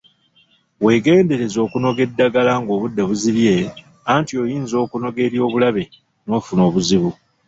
Weegendereze 0.83 1.57
okunoga 1.65 1.99
eddagala 2.07 2.51
ng'obudde 2.61 3.01
buzibye 3.09 3.55
anti 4.13 4.33
oyinza 4.43 4.75
okunoga 4.85 5.19
ery'obulabe 5.27 5.83
n'ofuna 6.25 6.61
obuzibu. 6.69 7.11